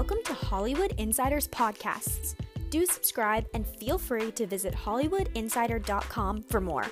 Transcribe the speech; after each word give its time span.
Welcome 0.00 0.24
to 0.24 0.32
Hollywood 0.32 0.94
Insiders 0.96 1.46
Podcasts. 1.48 2.34
Do 2.70 2.86
subscribe 2.86 3.46
and 3.52 3.66
feel 3.66 3.98
free 3.98 4.32
to 4.32 4.46
visit 4.46 4.72
HollywoodInsider.com 4.72 6.44
for 6.44 6.58
more. 6.58 6.86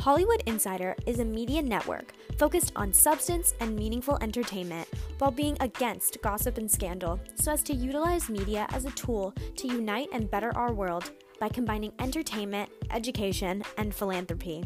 Hollywood 0.00 0.42
Insider 0.46 0.96
is 1.06 1.20
a 1.20 1.24
media 1.24 1.62
network 1.62 2.12
focused 2.36 2.72
on 2.74 2.92
substance 2.92 3.54
and 3.60 3.76
meaningful 3.76 4.18
entertainment 4.20 4.88
while 5.18 5.30
being 5.30 5.56
against 5.60 6.20
gossip 6.22 6.58
and 6.58 6.68
scandal 6.68 7.20
so 7.36 7.52
as 7.52 7.62
to 7.62 7.72
utilize 7.72 8.28
media 8.28 8.66
as 8.70 8.84
a 8.84 8.90
tool 8.90 9.32
to 9.54 9.68
unite 9.68 10.08
and 10.12 10.28
better 10.28 10.50
our 10.56 10.72
world 10.72 11.12
by 11.38 11.48
combining 11.48 11.92
entertainment, 12.00 12.68
education, 12.90 13.62
and 13.78 13.94
philanthropy. 13.94 14.64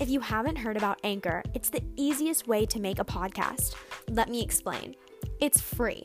If 0.00 0.08
you 0.08 0.20
haven't 0.20 0.54
heard 0.54 0.76
about 0.76 1.00
Anchor, 1.02 1.42
it's 1.52 1.68
the 1.68 1.82
easiest 1.96 2.46
way 2.46 2.64
to 2.66 2.78
make 2.78 3.00
a 3.00 3.04
podcast. 3.04 3.74
Let 4.08 4.28
me 4.28 4.40
explain. 4.40 4.94
It's 5.40 5.60
free. 5.60 6.04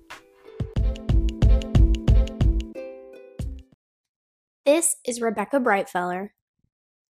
This 4.73 4.95
is 5.05 5.19
Rebecca 5.19 5.59
Brightfeller. 5.59 6.29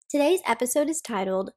Today's 0.10 0.42
episode 0.46 0.90
is 0.90 1.00
titled 1.00 1.52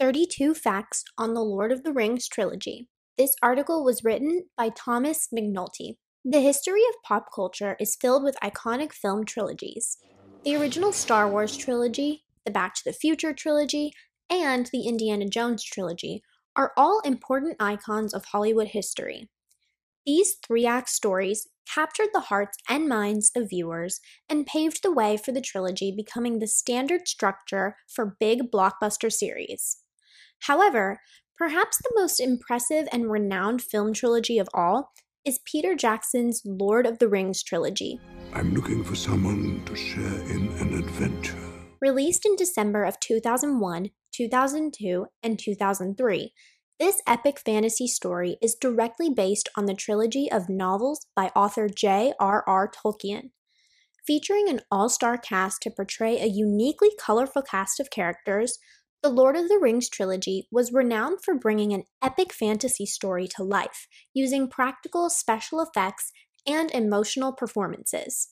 32 0.00 0.52
Facts 0.52 1.04
on 1.16 1.32
the 1.32 1.44
Lord 1.44 1.70
of 1.70 1.84
the 1.84 1.92
Rings 1.92 2.26
Trilogy. 2.26 2.88
This 3.16 3.36
article 3.40 3.84
was 3.84 4.02
written 4.02 4.46
by 4.56 4.70
Thomas 4.70 5.28
McNulty. 5.32 5.98
The 6.24 6.40
history 6.40 6.80
of 6.88 7.00
pop 7.04 7.26
culture 7.32 7.76
is 7.78 7.94
filled 7.94 8.24
with 8.24 8.34
iconic 8.42 8.92
film 8.92 9.24
trilogies. 9.24 9.98
The 10.42 10.56
original 10.56 10.90
Star 10.90 11.30
Wars 11.30 11.56
trilogy, 11.56 12.24
the 12.44 12.50
Back 12.50 12.74
to 12.74 12.82
the 12.84 12.92
Future 12.92 13.32
trilogy, 13.32 13.92
and 14.28 14.68
the 14.72 14.88
Indiana 14.88 15.28
Jones 15.28 15.62
trilogy 15.62 16.24
are 16.56 16.72
all 16.76 16.98
important 17.04 17.58
icons 17.60 18.12
of 18.12 18.24
Hollywood 18.24 18.66
history. 18.66 19.30
These 20.04 20.34
three 20.44 20.66
act 20.66 20.88
stories 20.88 21.46
captured 21.72 22.08
the 22.12 22.20
hearts 22.20 22.58
and 22.68 22.88
minds 22.88 23.30
of 23.36 23.50
viewers 23.50 24.00
and 24.28 24.46
paved 24.46 24.82
the 24.82 24.92
way 24.92 25.16
for 25.16 25.32
the 25.32 25.40
trilogy 25.40 25.92
becoming 25.94 26.38
the 26.38 26.46
standard 26.46 27.08
structure 27.08 27.76
for 27.88 28.16
big 28.18 28.50
blockbuster 28.50 29.12
series. 29.12 29.78
However, 30.40 31.00
perhaps 31.38 31.78
the 31.78 31.92
most 31.94 32.20
impressive 32.20 32.86
and 32.92 33.10
renowned 33.10 33.62
film 33.62 33.92
trilogy 33.92 34.38
of 34.38 34.48
all 34.54 34.92
is 35.24 35.40
Peter 35.50 35.74
Jackson's 35.74 36.42
Lord 36.44 36.86
of 36.86 36.98
the 36.98 37.08
Rings 37.08 37.42
trilogy. 37.42 37.98
I'm 38.34 38.52
looking 38.52 38.84
for 38.84 38.94
someone 38.94 39.62
to 39.64 39.74
share 39.74 40.02
in 40.02 40.48
an 40.58 40.74
adventure. 40.74 41.38
Released 41.80 42.26
in 42.26 42.36
December 42.36 42.84
of 42.84 43.00
2001, 43.00 43.90
2002, 44.12 45.06
and 45.22 45.38
2003, 45.38 46.32
this 46.78 47.00
epic 47.06 47.38
fantasy 47.38 47.86
story 47.86 48.36
is 48.42 48.54
directly 48.54 49.08
based 49.08 49.48
on 49.56 49.66
the 49.66 49.74
trilogy 49.74 50.30
of 50.30 50.48
novels 50.48 51.06
by 51.14 51.30
author 51.36 51.68
J.R.R. 51.68 52.70
Tolkien. 52.70 53.30
Featuring 54.06 54.48
an 54.48 54.60
all 54.70 54.88
star 54.88 55.16
cast 55.16 55.62
to 55.62 55.70
portray 55.70 56.20
a 56.20 56.26
uniquely 56.26 56.90
colorful 56.98 57.42
cast 57.42 57.80
of 57.80 57.90
characters, 57.90 58.58
the 59.02 59.08
Lord 59.08 59.36
of 59.36 59.48
the 59.48 59.58
Rings 59.60 59.88
trilogy 59.88 60.48
was 60.50 60.72
renowned 60.72 61.18
for 61.22 61.34
bringing 61.34 61.72
an 61.72 61.84
epic 62.02 62.32
fantasy 62.32 62.86
story 62.86 63.28
to 63.36 63.44
life 63.44 63.86
using 64.12 64.48
practical 64.48 65.10
special 65.10 65.60
effects 65.60 66.10
and 66.46 66.70
emotional 66.70 67.32
performances. 67.32 68.28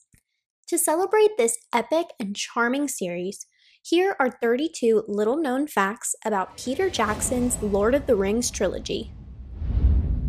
To 0.68 0.78
celebrate 0.78 1.36
this 1.36 1.58
epic 1.74 2.06
and 2.18 2.34
charming 2.34 2.88
series, 2.88 3.46
here 3.84 4.14
are 4.20 4.30
32 4.30 5.04
little 5.08 5.36
known 5.36 5.66
facts 5.66 6.14
about 6.24 6.56
Peter 6.56 6.88
Jackson's 6.88 7.60
Lord 7.60 7.96
of 7.96 8.06
the 8.06 8.14
Rings 8.14 8.48
trilogy. 8.48 9.12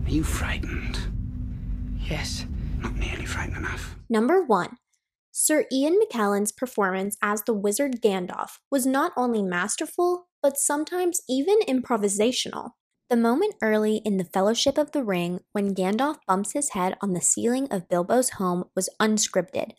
Are 0.06 0.09
you 0.09 0.24
frightened? 0.24 1.00
Yes. 2.00 2.47
Not 2.80 2.96
nearly 2.96 3.25
frightened 3.25 3.58
enough. 3.58 3.96
Number 4.09 4.42
1. 4.42 4.78
Sir 5.31 5.66
Ian 5.72 6.00
McKellen's 6.00 6.52
performance 6.52 7.16
as 7.22 7.44
the 7.44 7.53
wizard 7.53 8.02
Gandalf 8.02 8.58
was 8.72 8.86
not 8.86 9.13
only 9.16 9.44
masterful, 9.44 10.28
but 10.42 10.58
sometimes 10.58 11.22
even 11.30 11.59
improvisational. 11.68 12.72
The 13.09 13.18
moment 13.18 13.56
early 13.62 13.97
in 13.97 14.18
the 14.18 14.25
Fellowship 14.25 14.80
of 14.80 14.92
the 14.92 15.03
Ring 15.03 15.42
when 15.52 15.75
Gandalf 15.75 16.18
bumps 16.28 16.53
his 16.53 16.69
head 16.69 16.97
on 17.02 17.13
the 17.13 17.22
ceiling 17.22 17.68
of 17.69 17.88
Bilbo's 17.88 18.31
home 18.31 18.63
was 18.75 18.90
unscripted, 19.00 19.74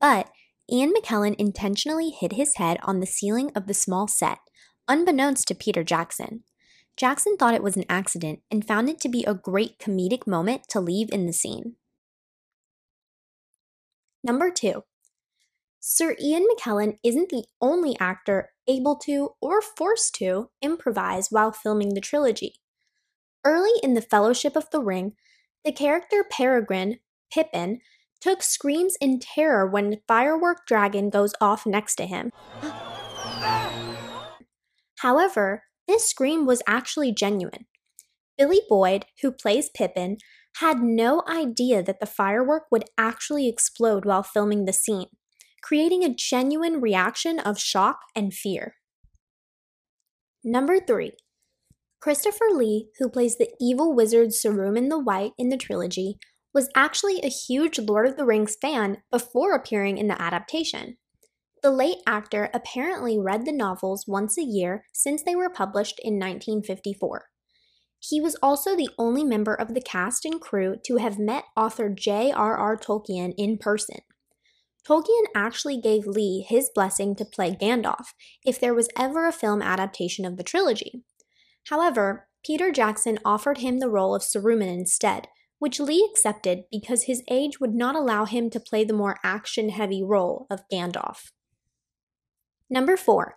but 0.00 0.30
Ian 0.70 0.92
McKellen 0.92 1.34
intentionally 1.36 2.10
hit 2.10 2.32
his 2.32 2.56
head 2.56 2.78
on 2.82 3.00
the 3.00 3.06
ceiling 3.06 3.50
of 3.54 3.66
the 3.66 3.74
small 3.74 4.06
set, 4.06 4.38
unbeknownst 4.86 5.48
to 5.48 5.54
Peter 5.54 5.82
Jackson. 5.82 6.44
Jackson 6.96 7.36
thought 7.36 7.54
it 7.54 7.62
was 7.62 7.76
an 7.76 7.84
accident 7.88 8.40
and 8.50 8.66
found 8.66 8.88
it 8.88 9.00
to 9.00 9.08
be 9.08 9.24
a 9.24 9.32
great 9.32 9.78
comedic 9.78 10.26
moment 10.26 10.68
to 10.68 10.80
leave 10.80 11.08
in 11.10 11.26
the 11.26 11.32
scene. 11.32 11.76
Number 14.22 14.50
2. 14.50 14.82
Sir 15.80 16.16
Ian 16.20 16.46
McKellen 16.52 16.98
isn't 17.02 17.30
the 17.30 17.44
only 17.62 17.96
actor 18.00 18.50
able 18.66 18.96
to 18.96 19.30
or 19.40 19.62
forced 19.62 20.14
to 20.16 20.50
improvise 20.60 21.28
while 21.30 21.52
filming 21.52 21.94
the 21.94 22.00
trilogy. 22.00 22.56
Early 23.44 23.80
in 23.82 23.94
the 23.94 24.02
Fellowship 24.02 24.56
of 24.56 24.68
the 24.70 24.82
Ring, 24.82 25.14
the 25.64 25.72
character 25.72 26.24
Peregrin, 26.30 26.98
Pippin, 27.32 27.80
took 28.20 28.42
screams 28.42 28.96
in 29.00 29.20
terror 29.20 29.66
when 29.66 30.00
Firework 30.06 30.66
Dragon 30.66 31.10
goes 31.10 31.32
off 31.40 31.66
next 31.66 31.96
to 31.96 32.06
him. 32.06 32.30
However, 34.98 35.62
this 35.86 36.08
scream 36.08 36.44
was 36.46 36.62
actually 36.66 37.12
genuine. 37.12 37.66
Billy 38.36 38.60
Boyd, 38.68 39.06
who 39.22 39.32
plays 39.32 39.70
Pippin, 39.70 40.18
had 40.58 40.80
no 40.80 41.22
idea 41.28 41.82
that 41.82 42.00
the 42.00 42.06
firework 42.06 42.64
would 42.70 42.84
actually 42.96 43.48
explode 43.48 44.04
while 44.04 44.22
filming 44.22 44.64
the 44.64 44.72
scene, 44.72 45.08
creating 45.62 46.04
a 46.04 46.14
genuine 46.14 46.80
reaction 46.80 47.38
of 47.38 47.58
shock 47.58 48.00
and 48.14 48.34
fear. 48.34 48.74
Number 50.44 50.78
3. 50.80 51.12
Christopher 52.00 52.46
Lee, 52.52 52.88
who 52.98 53.08
plays 53.08 53.38
the 53.38 53.50
evil 53.60 53.94
wizard 53.94 54.28
Saruman 54.28 54.88
the 54.88 54.98
White 54.98 55.32
in 55.36 55.48
the 55.48 55.56
trilogy, 55.56 56.18
was 56.58 56.68
actually 56.74 57.20
a 57.20 57.28
huge 57.28 57.78
Lord 57.78 58.08
of 58.08 58.16
the 58.16 58.24
Rings 58.24 58.56
fan 58.60 58.96
before 59.12 59.54
appearing 59.54 59.96
in 59.96 60.08
the 60.08 60.20
adaptation. 60.20 60.96
The 61.62 61.70
late 61.70 61.98
actor 62.04 62.50
apparently 62.52 63.16
read 63.16 63.44
the 63.44 63.52
novels 63.52 64.06
once 64.08 64.36
a 64.36 64.42
year 64.42 64.84
since 64.92 65.22
they 65.22 65.36
were 65.36 65.50
published 65.50 66.00
in 66.02 66.14
1954. 66.14 67.26
He 68.00 68.20
was 68.20 68.34
also 68.42 68.74
the 68.74 68.90
only 68.98 69.22
member 69.22 69.54
of 69.54 69.72
the 69.72 69.80
cast 69.80 70.24
and 70.24 70.40
crew 70.40 70.74
to 70.84 70.96
have 70.96 71.16
met 71.16 71.44
author 71.56 71.88
J.R.R. 71.88 72.76
Tolkien 72.76 73.34
in 73.38 73.58
person. 73.58 73.98
Tolkien 74.84 75.26
actually 75.36 75.80
gave 75.80 76.08
Lee 76.08 76.44
his 76.48 76.72
blessing 76.74 77.14
to 77.14 77.24
play 77.24 77.52
Gandalf 77.54 78.14
if 78.44 78.58
there 78.58 78.74
was 78.74 78.88
ever 78.98 79.28
a 79.28 79.32
film 79.32 79.62
adaptation 79.62 80.24
of 80.24 80.36
the 80.36 80.42
trilogy. 80.42 81.04
However, 81.68 82.26
Peter 82.44 82.72
Jackson 82.72 83.20
offered 83.24 83.58
him 83.58 83.78
the 83.78 83.88
role 83.88 84.16
of 84.16 84.22
Saruman 84.22 84.76
instead, 84.76 85.28
which 85.58 85.80
Lee 85.80 86.08
accepted 86.10 86.64
because 86.70 87.04
his 87.04 87.22
age 87.30 87.60
would 87.60 87.74
not 87.74 87.96
allow 87.96 88.24
him 88.24 88.50
to 88.50 88.60
play 88.60 88.84
the 88.84 88.92
more 88.92 89.18
action 89.24 89.70
heavy 89.70 90.02
role 90.02 90.46
of 90.50 90.68
Gandalf. 90.72 91.30
Number 92.70 92.96
4. 92.96 93.36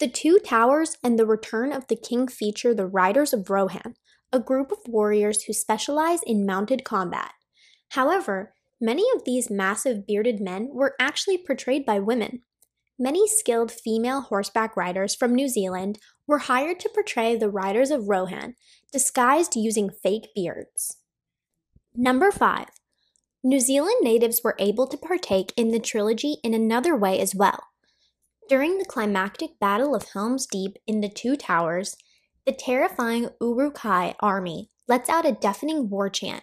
The 0.00 0.08
Two 0.08 0.38
Towers 0.38 0.98
and 1.02 1.18
the 1.18 1.26
Return 1.26 1.72
of 1.72 1.86
the 1.86 1.96
King 1.96 2.26
feature 2.26 2.74
the 2.74 2.86
Riders 2.86 3.32
of 3.32 3.48
Rohan, 3.48 3.94
a 4.32 4.40
group 4.40 4.72
of 4.72 4.78
warriors 4.86 5.44
who 5.44 5.52
specialize 5.52 6.20
in 6.26 6.44
mounted 6.44 6.84
combat. 6.84 7.30
However, 7.90 8.54
many 8.80 9.04
of 9.14 9.24
these 9.24 9.50
massive 9.50 10.06
bearded 10.06 10.40
men 10.40 10.70
were 10.72 10.96
actually 10.98 11.38
portrayed 11.38 11.86
by 11.86 12.00
women. 12.00 12.42
Many 12.98 13.28
skilled 13.28 13.70
female 13.70 14.22
horseback 14.22 14.76
riders 14.76 15.14
from 15.14 15.34
New 15.34 15.48
Zealand 15.48 15.98
were 16.26 16.38
hired 16.38 16.80
to 16.80 16.90
portray 16.92 17.36
the 17.36 17.48
Riders 17.48 17.90
of 17.90 18.08
Rohan, 18.08 18.54
disguised 18.92 19.54
using 19.54 19.90
fake 19.90 20.28
beards. 20.34 20.96
Number 21.96 22.32
5. 22.32 22.66
New 23.44 23.60
Zealand 23.60 23.98
natives 24.00 24.40
were 24.42 24.56
able 24.58 24.88
to 24.88 24.96
partake 24.96 25.52
in 25.56 25.70
the 25.70 25.78
trilogy 25.78 26.38
in 26.42 26.52
another 26.52 26.96
way 26.96 27.20
as 27.20 27.36
well. 27.36 27.68
During 28.48 28.78
the 28.78 28.84
climactic 28.84 29.60
Battle 29.60 29.94
of 29.94 30.08
Helm's 30.12 30.44
Deep 30.44 30.76
in 30.88 31.02
the 31.02 31.08
Two 31.08 31.36
Towers, 31.36 31.94
the 32.46 32.52
terrifying 32.52 33.28
Uruk-hai 33.40 34.16
army 34.18 34.70
lets 34.88 35.08
out 35.08 35.24
a 35.24 35.30
deafening 35.30 35.88
war 35.88 36.10
chant. 36.10 36.42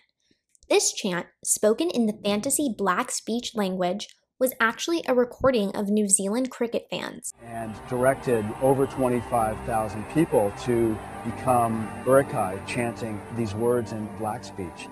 This 0.70 0.94
chant, 0.94 1.28
spoken 1.44 1.90
in 1.90 2.06
the 2.06 2.18
fantasy 2.24 2.74
black 2.78 3.12
speech 3.12 3.54
language, 3.54 4.08
was 4.40 4.54
actually 4.62 5.04
a 5.06 5.14
recording 5.14 5.76
of 5.76 5.90
New 5.90 6.08
Zealand 6.08 6.50
cricket 6.50 6.88
fans. 6.90 7.34
And 7.46 7.76
directed 7.90 8.46
over 8.62 8.88
25,000 8.88 10.04
people 10.14 10.54
to 10.64 10.98
become 11.26 11.92
Uruk-hai, 12.06 12.58
chanting 12.66 13.22
these 13.36 13.54
words 13.54 13.92
in 13.92 14.08
black 14.18 14.46
speech. 14.46 14.88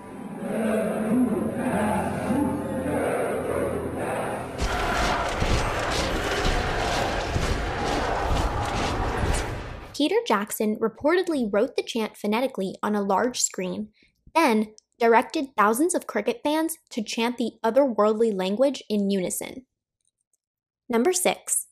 Peter 10.00 10.16
Jackson 10.26 10.76
reportedly 10.76 11.46
wrote 11.52 11.76
the 11.76 11.82
chant 11.82 12.16
phonetically 12.16 12.74
on 12.82 12.94
a 12.94 13.02
large 13.02 13.38
screen, 13.38 13.88
then 14.34 14.72
directed 14.98 15.48
thousands 15.58 15.94
of 15.94 16.06
cricket 16.06 16.40
fans 16.42 16.78
to 16.88 17.02
chant 17.02 17.36
the 17.36 17.52
otherworldly 17.62 18.34
language 18.34 18.82
in 18.88 19.10
unison. 19.10 19.66
Number 20.88 21.12
6. 21.12 21.66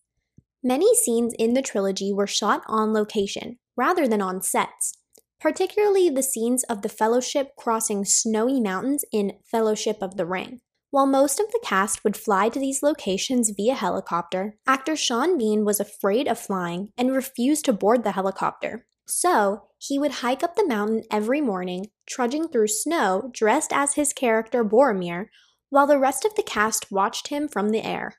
Many 0.63 0.95
scenes 0.95 1.33
in 1.39 1.55
the 1.55 1.63
trilogy 1.63 2.13
were 2.13 2.27
shot 2.27 2.61
on 2.67 2.93
location 2.93 3.59
rather 3.79 4.07
than 4.07 4.21
on 4.21 4.43
sets, 4.43 4.98
particularly 5.41 6.11
the 6.11 6.23
scenes 6.23 6.65
of 6.65 6.83
the 6.83 6.89
Fellowship 6.89 7.57
crossing 7.57 8.05
snowy 8.05 8.61
mountains 8.61 9.05
in 9.13 9.39
Fellowship 9.51 9.99
of 10.01 10.17
the 10.17 10.27
Ring. 10.27 10.61
While 10.91 11.07
most 11.07 11.39
of 11.39 11.51
the 11.53 11.61
cast 11.63 12.03
would 12.03 12.17
fly 12.17 12.49
to 12.49 12.59
these 12.59 12.83
locations 12.83 13.51
via 13.51 13.75
helicopter, 13.75 14.57
actor 14.67 14.97
Sean 14.97 15.37
Bean 15.37 15.65
was 15.65 15.81
afraid 15.81 16.27
of 16.27 16.39
flying 16.39 16.93
and 16.97 17.13
refused 17.13 17.67
to 17.67 17.73
board 17.75 18.05
the 18.05 18.13
helicopter. 18.13 18.87
So, 19.07 19.65
he 19.79 19.99
would 19.99 20.13
hike 20.13 20.43
up 20.43 20.57
the 20.57 20.67
mountain 20.67 21.03
every 21.11 21.41
morning, 21.41 21.87
trudging 22.07 22.49
through 22.49 22.69
snow 22.69 23.31
dressed 23.33 23.73
as 23.73 23.95
his 23.95 24.13
character 24.13 24.65
Boromir, 24.65 25.27
while 25.71 25.87
the 25.87 25.99
rest 25.99 26.25
of 26.25 26.35
the 26.35 26.43
cast 26.43 26.91
watched 26.91 27.29
him 27.29 27.49
from 27.49 27.71
the 27.71 27.83
air. 27.83 28.15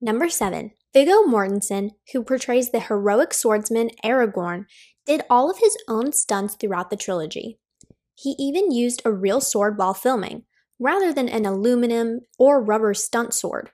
Number 0.00 0.28
7. 0.28 0.72
Viggo 0.92 1.22
Mortensen, 1.22 1.90
who 2.12 2.22
portrays 2.22 2.70
the 2.70 2.80
heroic 2.80 3.34
swordsman 3.34 3.90
Aragorn, 4.04 4.64
did 5.04 5.22
all 5.28 5.50
of 5.50 5.58
his 5.58 5.76
own 5.88 6.12
stunts 6.12 6.54
throughout 6.54 6.90
the 6.90 6.96
trilogy. 6.96 7.58
He 8.14 8.34
even 8.38 8.70
used 8.70 9.02
a 9.04 9.12
real 9.12 9.40
sword 9.40 9.78
while 9.78 9.94
filming, 9.94 10.44
rather 10.78 11.12
than 11.12 11.28
an 11.28 11.44
aluminum 11.44 12.20
or 12.38 12.62
rubber 12.62 12.94
stunt 12.94 13.34
sword. 13.34 13.70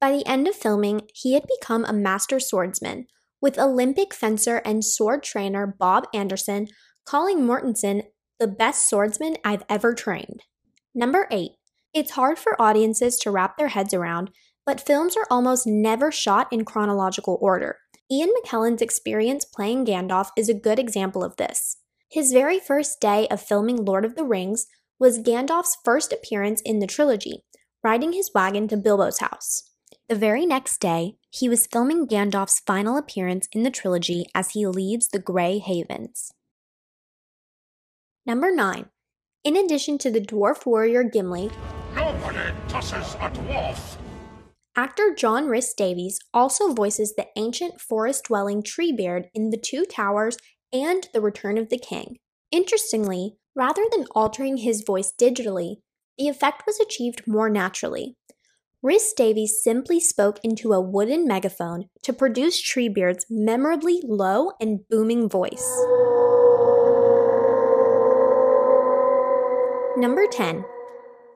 By 0.00 0.12
the 0.12 0.26
end 0.26 0.48
of 0.48 0.54
filming, 0.54 1.02
he 1.12 1.34
had 1.34 1.44
become 1.60 1.84
a 1.84 1.92
master 1.92 2.40
swordsman, 2.40 3.06
with 3.40 3.58
Olympic 3.58 4.14
fencer 4.14 4.58
and 4.64 4.84
sword 4.84 5.22
trainer 5.22 5.66
Bob 5.66 6.06
Anderson 6.14 6.68
calling 7.04 7.46
Mortensen 7.46 8.02
the 8.38 8.46
best 8.46 8.88
swordsman 8.88 9.36
I've 9.44 9.64
ever 9.68 9.94
trained. 9.94 10.44
Number 10.94 11.26
8. 11.30 11.50
It's 11.94 12.12
hard 12.12 12.38
for 12.38 12.60
audiences 12.60 13.18
to 13.18 13.30
wrap 13.30 13.56
their 13.56 13.68
heads 13.68 13.94
around, 13.94 14.30
but 14.68 14.82
films 14.82 15.16
are 15.16 15.26
almost 15.30 15.66
never 15.66 16.12
shot 16.12 16.46
in 16.52 16.62
chronological 16.62 17.38
order. 17.40 17.78
Ian 18.12 18.28
McKellen's 18.36 18.82
experience 18.82 19.46
playing 19.46 19.86
Gandalf 19.86 20.28
is 20.36 20.50
a 20.50 20.60
good 20.68 20.78
example 20.78 21.24
of 21.24 21.36
this. 21.36 21.78
His 22.10 22.34
very 22.34 22.60
first 22.60 23.00
day 23.00 23.26
of 23.28 23.40
filming 23.40 23.86
Lord 23.86 24.04
of 24.04 24.14
the 24.14 24.24
Rings 24.24 24.66
was 24.98 25.20
Gandalf's 25.20 25.78
first 25.86 26.12
appearance 26.12 26.60
in 26.66 26.80
the 26.80 26.86
trilogy, 26.86 27.44
riding 27.82 28.12
his 28.12 28.30
wagon 28.34 28.68
to 28.68 28.76
Bilbo's 28.76 29.20
house. 29.20 29.70
The 30.06 30.14
very 30.14 30.44
next 30.44 30.82
day, 30.82 31.16
he 31.30 31.48
was 31.48 31.66
filming 31.66 32.06
Gandalf's 32.06 32.60
final 32.60 32.98
appearance 32.98 33.48
in 33.52 33.62
the 33.62 33.70
trilogy 33.70 34.26
as 34.34 34.50
he 34.50 34.66
leaves 34.66 35.08
the 35.08 35.18
Grey 35.18 35.60
Havens. 35.60 36.30
Number 38.26 38.54
9. 38.54 38.84
In 39.44 39.56
addition 39.56 39.96
to 39.96 40.10
the 40.10 40.20
dwarf 40.20 40.66
warrior 40.66 41.04
Gimli, 41.04 41.50
Nobody 41.94 42.52
tosses 42.68 43.14
a 43.14 43.30
dwarf. 43.30 43.96
Actor 44.78 45.12
John 45.12 45.48
Rhys 45.48 45.74
Davies 45.74 46.20
also 46.32 46.72
voices 46.72 47.14
the 47.16 47.26
ancient 47.34 47.80
forest 47.80 48.26
dwelling 48.26 48.62
Treebeard 48.62 49.24
in 49.34 49.50
The 49.50 49.56
Two 49.56 49.84
Towers 49.84 50.36
and 50.72 51.08
The 51.12 51.20
Return 51.20 51.58
of 51.58 51.68
the 51.68 51.80
King. 51.80 52.18
Interestingly, 52.52 53.34
rather 53.56 53.82
than 53.90 54.06
altering 54.14 54.58
his 54.58 54.84
voice 54.86 55.12
digitally, 55.20 55.78
the 56.16 56.28
effect 56.28 56.62
was 56.64 56.78
achieved 56.78 57.26
more 57.26 57.50
naturally. 57.50 58.14
Rhys 58.80 59.12
Davies 59.14 59.60
simply 59.60 59.98
spoke 59.98 60.38
into 60.44 60.72
a 60.72 60.80
wooden 60.80 61.26
megaphone 61.26 61.86
to 62.04 62.12
produce 62.12 62.62
Treebeard's 62.62 63.26
memorably 63.28 64.00
low 64.04 64.52
and 64.60 64.88
booming 64.88 65.28
voice. 65.28 65.76
Number 69.96 70.28
10. 70.30 70.64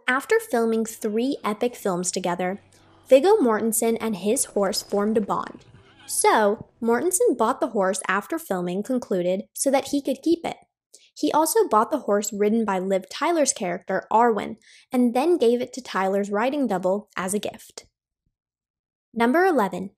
After 0.06 0.38
filming 0.38 0.85
three 0.85 1.38
epic 1.45 1.75
films 1.75 2.12
together, 2.12 2.61
Viggo 3.08 3.37
Mortensen 3.37 3.96
and 4.00 4.16
his 4.16 4.46
horse 4.46 4.82
formed 4.82 5.16
a 5.16 5.20
bond. 5.20 5.64
So, 6.06 6.66
Mortensen 6.81 7.37
bought 7.37 7.60
the 7.60 7.69
horse 7.69 8.00
after 8.08 8.38
filming 8.38 8.82
concluded 8.82 9.44
so 9.52 9.70
that 9.70 9.88
he 9.88 10.02
could 10.02 10.22
keep 10.22 10.44
it. 10.44 10.56
He 11.14 11.31
also 11.32 11.69
bought 11.69 11.90
the 11.90 12.00
horse 12.00 12.32
ridden 12.32 12.64
by 12.64 12.78
Liv 12.78 13.08
Tyler's 13.08 13.52
character, 13.52 14.06
Arwen, 14.10 14.56
and 14.90 15.14
then 15.14 15.37
gave 15.37 15.60
it 15.60 15.72
to 15.75 15.82
Tyler's 15.82 16.31
riding 16.31 16.66
double 16.66 17.10
as 17.16 17.34
a 17.34 17.38
gift. 17.38 17.87
Number 19.14 19.44
11. 19.44 19.90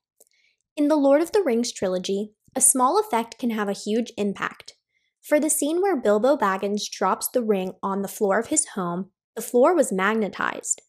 In 0.76 0.88
the 0.88 0.96
Lord 0.96 1.22
of 1.22 1.32
the 1.32 1.42
Rings 1.42 1.72
trilogy, 1.72 2.32
a 2.56 2.60
small 2.60 2.98
effect 2.98 3.38
can 3.38 3.50
have 3.50 3.68
a 3.68 3.72
huge 3.72 4.12
impact. 4.16 4.74
For 5.22 5.40
the 5.40 5.48
scene 5.48 5.80
where 5.80 5.96
Bilbo 5.96 6.36
Baggins 6.36 6.90
drops 6.90 7.28
the 7.28 7.42
ring 7.42 7.74
on 7.82 8.02
the 8.02 8.08
floor 8.08 8.38
of 8.38 8.48
his 8.48 8.66
home, 8.74 9.10
the 9.36 9.42
floor 9.42 9.74
was 9.74 9.92
magnetized. 9.92 10.82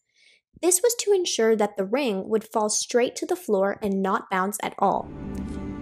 This 0.61 0.81
was 0.81 0.95
to 0.99 1.11
ensure 1.11 1.55
that 1.55 1.77
the 1.77 1.85
ring 1.85 2.29
would 2.29 2.43
fall 2.43 2.69
straight 2.69 3.15
to 3.17 3.25
the 3.25 3.35
floor 3.35 3.77
and 3.81 4.01
not 4.01 4.29
bounce 4.29 4.57
at 4.63 4.75
all, 4.79 5.09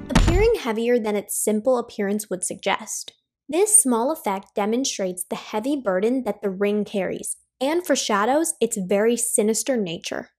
appearing 0.09 0.55
heavier 0.59 0.99
than 0.99 1.15
its 1.15 1.37
simple 1.37 1.77
appearance 1.77 2.29
would 2.29 2.43
suggest. 2.43 3.13
This 3.47 3.81
small 3.81 4.11
effect 4.11 4.55
demonstrates 4.55 5.23
the 5.23 5.35
heavy 5.35 5.75
burden 5.75 6.23
that 6.23 6.41
the 6.41 6.49
ring 6.49 6.85
carries 6.85 7.37
and 7.61 7.85
foreshadows 7.85 8.55
its 8.59 8.77
very 8.77 9.15
sinister 9.15 9.77
nature. 9.77 10.29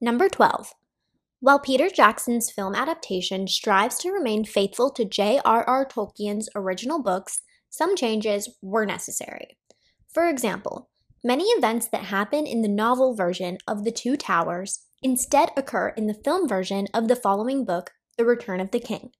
Number 0.00 0.28
12. 0.28 0.72
While 1.40 1.60
Peter 1.60 1.88
Jackson's 1.88 2.50
film 2.50 2.74
adaptation 2.74 3.46
strives 3.46 3.98
to 3.98 4.10
remain 4.10 4.44
faithful 4.44 4.90
to 4.90 5.04
J.R.R. 5.04 5.86
Tolkien's 5.86 6.48
original 6.54 7.02
books, 7.02 7.40
some 7.70 7.94
changes 7.94 8.56
were 8.60 8.86
necessary. 8.86 9.56
For 10.12 10.28
example, 10.28 10.90
many 11.24 11.44
events 11.44 11.86
that 11.88 12.04
happen 12.04 12.46
in 12.46 12.62
the 12.62 12.68
novel 12.68 13.14
version 13.14 13.58
of 13.66 13.84
The 13.84 13.92
Two 13.92 14.16
Towers 14.16 14.80
instead 15.02 15.50
occur 15.56 15.88
in 15.90 16.06
the 16.06 16.14
film 16.14 16.48
version 16.48 16.86
of 16.94 17.08
the 17.08 17.16
following 17.16 17.64
book, 17.64 17.92
The 18.16 18.24
Return 18.24 18.60
of 18.60 18.70
the 18.70 18.80
King. 18.80 19.10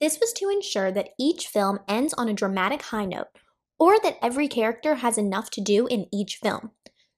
This 0.00 0.18
was 0.18 0.32
to 0.34 0.48
ensure 0.48 0.90
that 0.90 1.10
each 1.18 1.46
film 1.46 1.78
ends 1.86 2.12
on 2.14 2.28
a 2.28 2.34
dramatic 2.34 2.82
high 2.82 3.04
note, 3.04 3.28
or 3.78 4.00
that 4.00 4.18
every 4.20 4.48
character 4.48 4.96
has 4.96 5.16
enough 5.16 5.50
to 5.50 5.60
do 5.60 5.86
in 5.86 6.06
each 6.12 6.38
film. 6.42 6.70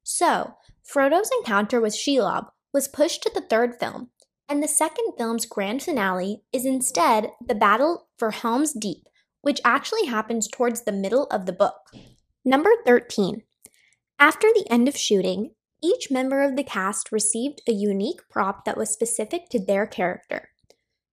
So, 0.02 0.54
Frodo's 0.82 1.30
encounter 1.38 1.80
with 1.80 1.94
Shelob 1.94 2.48
was 2.72 2.88
pushed 2.88 3.22
to 3.22 3.30
the 3.34 3.40
third 3.40 3.76
film, 3.80 4.10
and 4.48 4.62
the 4.62 4.68
second 4.68 5.12
film's 5.16 5.46
grand 5.46 5.82
finale 5.82 6.42
is 6.52 6.66
instead 6.66 7.30
the 7.46 7.54
battle 7.54 8.08
for 8.18 8.32
Helm's 8.32 8.74
Deep, 8.74 9.08
which 9.40 9.60
actually 9.64 10.06
happens 10.06 10.48
towards 10.48 10.82
the 10.82 10.92
middle 10.92 11.24
of 11.26 11.46
the 11.46 11.52
book. 11.52 11.76
Number 12.44 12.70
13. 12.84 13.42
After 14.18 14.48
the 14.54 14.66
end 14.70 14.88
of 14.88 14.96
shooting, 14.96 15.50
each 15.82 16.10
member 16.10 16.42
of 16.42 16.56
the 16.56 16.64
cast 16.64 17.12
received 17.12 17.60
a 17.68 17.72
unique 17.72 18.20
prop 18.30 18.64
that 18.64 18.76
was 18.76 18.90
specific 18.90 19.48
to 19.50 19.58
their 19.58 19.86
character. 19.86 20.48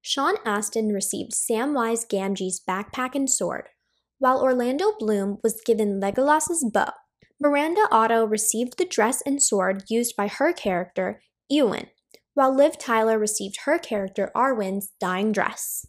Sean 0.01 0.35
Astin 0.45 0.89
received 0.89 1.33
Samwise 1.33 2.07
Gamgee's 2.07 2.61
backpack 2.67 3.13
and 3.13 3.29
sword, 3.29 3.69
while 4.17 4.41
Orlando 4.41 4.93
Bloom 4.97 5.39
was 5.43 5.61
given 5.65 5.99
Legolas's 5.99 6.65
bow. 6.71 6.93
Miranda 7.39 7.87
Otto 7.91 8.23
received 8.23 8.77
the 8.77 8.85
dress 8.85 9.21
and 9.25 9.41
sword 9.41 9.83
used 9.89 10.15
by 10.15 10.27
her 10.27 10.53
character, 10.53 11.21
Eowyn, 11.51 11.87
while 12.33 12.55
Liv 12.55 12.77
Tyler 12.77 13.19
received 13.19 13.61
her 13.65 13.77
character 13.77 14.31
Arwen's 14.35 14.91
dying 14.99 15.31
dress. 15.31 15.85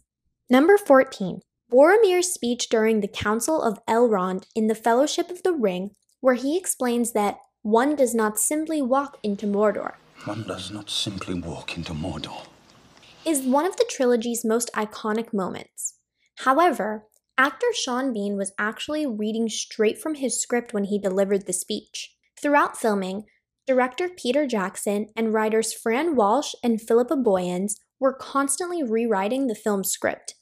Number 0.49 0.77
14. 0.77 1.41
Boromir's 1.71 2.33
speech 2.33 2.69
during 2.69 2.99
the 2.99 3.07
Council 3.07 3.61
of 3.61 3.79
Elrond 3.87 4.45
in 4.55 4.67
the 4.67 4.75
Fellowship 4.75 5.29
of 5.29 5.41
the 5.43 5.53
Ring, 5.53 5.91
where 6.23 6.35
he 6.35 6.57
explains 6.57 7.11
that 7.11 7.37
one 7.63 7.97
does 7.97 8.15
not 8.15 8.39
simply 8.39 8.81
walk 8.81 9.17
into 9.23 9.45
Mordor, 9.45 9.95
One 10.23 10.43
does 10.43 10.71
not 10.71 10.89
simply 10.89 11.33
walk 11.33 11.75
into 11.75 11.93
Mordor. 11.93 12.45
is 13.25 13.41
one 13.41 13.65
of 13.65 13.75
the 13.75 13.85
trilogy's 13.89 14.45
most 14.45 14.71
iconic 14.73 15.33
moments. 15.33 15.95
However, 16.45 17.07
actor 17.37 17.67
Sean 17.73 18.13
Bean 18.13 18.37
was 18.37 18.53
actually 18.57 19.05
reading 19.05 19.49
straight 19.49 19.97
from 19.97 20.15
his 20.15 20.41
script 20.41 20.73
when 20.73 20.85
he 20.85 20.97
delivered 20.97 21.45
the 21.45 21.51
speech. 21.51 22.15
Throughout 22.41 22.77
filming, 22.77 23.25
director 23.67 24.07
Peter 24.07 24.47
Jackson 24.47 25.07
and 25.17 25.33
writers 25.33 25.73
Fran 25.73 26.15
Walsh 26.15 26.53
and 26.63 26.81
Philippa 26.81 27.17
Boyens 27.17 27.73
were 27.99 28.13
constantly 28.13 28.81
rewriting 28.81 29.47
the 29.47 29.55
film's 29.55 29.91
script. 29.91 30.35